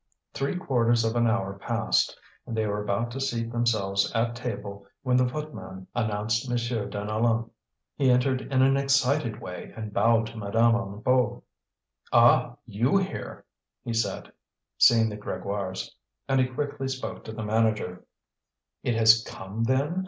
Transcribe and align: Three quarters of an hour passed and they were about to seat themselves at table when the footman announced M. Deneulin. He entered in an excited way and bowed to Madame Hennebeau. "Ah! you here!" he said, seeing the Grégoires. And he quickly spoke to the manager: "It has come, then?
Three 0.33 0.55
quarters 0.57 1.05
of 1.05 1.15
an 1.15 1.27
hour 1.27 1.59
passed 1.59 2.19
and 2.47 2.57
they 2.57 2.65
were 2.65 2.81
about 2.83 3.11
to 3.11 3.19
seat 3.21 3.51
themselves 3.51 4.11
at 4.13 4.33
table 4.35 4.87
when 5.03 5.15
the 5.15 5.29
footman 5.29 5.85
announced 5.93 6.49
M. 6.49 6.57
Deneulin. 6.57 7.51
He 7.95 8.09
entered 8.09 8.41
in 8.41 8.63
an 8.63 8.77
excited 8.77 9.39
way 9.39 9.71
and 9.77 9.93
bowed 9.93 10.25
to 10.25 10.37
Madame 10.37 10.71
Hennebeau. 10.73 11.43
"Ah! 12.11 12.55
you 12.65 12.97
here!" 12.97 13.45
he 13.85 13.93
said, 13.93 14.31
seeing 14.75 15.07
the 15.07 15.17
Grégoires. 15.17 15.91
And 16.27 16.39
he 16.41 16.47
quickly 16.47 16.87
spoke 16.87 17.23
to 17.25 17.31
the 17.31 17.43
manager: 17.43 18.03
"It 18.81 18.95
has 18.95 19.23
come, 19.23 19.65
then? 19.65 19.99